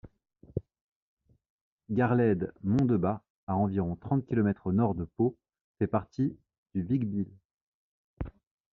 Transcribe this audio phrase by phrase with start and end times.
[1.91, 5.37] Garlède-Mondebat, à environ trente kilomètres au nord de Pau
[5.77, 6.35] fait partie
[6.73, 7.29] du Vic-Bilh.